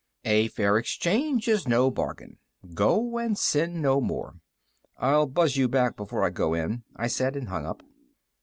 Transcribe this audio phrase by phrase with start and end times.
[0.25, 2.39] "A fair exchange is no bargain.
[2.73, 4.39] Go, and sin no more."
[4.97, 7.83] "I'll buzz you back before I go in," I said, and hung up.